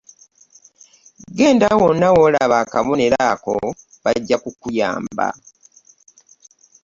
[1.37, 3.55] Genda wonna w'olaba akabonero ako
[4.03, 5.27] bajja kukuyamba.